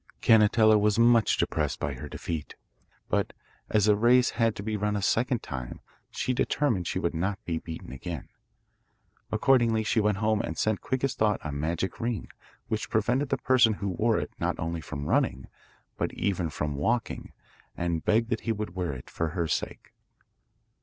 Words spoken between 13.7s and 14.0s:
who